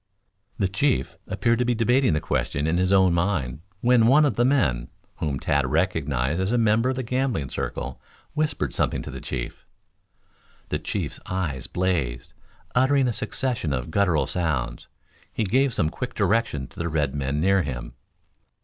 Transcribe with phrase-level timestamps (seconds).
[0.57, 4.35] The chief appeared to be debating the question in his own mind, when one of
[4.35, 8.01] the men, whom Tad recognized as a member of the gambling circle,
[8.33, 9.63] whispered something to the chief.
[10.69, 12.33] The chief's eyes blazed.
[12.73, 14.87] Uttering a succession of gutteral sounds,
[15.31, 17.93] he gave some quick directions to the red men near him.